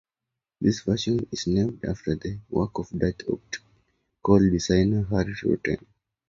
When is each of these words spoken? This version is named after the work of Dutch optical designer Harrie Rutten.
This 0.59 0.81
version 0.81 1.27
is 1.31 1.45
named 1.45 1.85
after 1.85 2.15
the 2.15 2.39
work 2.49 2.79
of 2.79 2.89
Dutch 2.89 3.21
optical 3.29 4.39
designer 4.49 5.03
Harrie 5.03 5.35
Rutten. 5.43 5.85